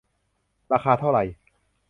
[0.71, 1.19] ราคาเท่าไหร?